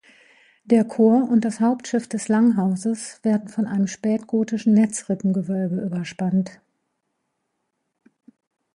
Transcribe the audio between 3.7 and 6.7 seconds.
spätgotischen Netzrippengewölbe überspannt.